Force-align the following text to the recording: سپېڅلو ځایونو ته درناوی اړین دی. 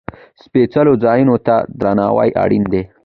سپېڅلو 0.43 0.93
ځایونو 1.03 1.35
ته 1.45 1.55
درناوی 1.79 2.29
اړین 2.43 2.63
دی. 2.71 2.83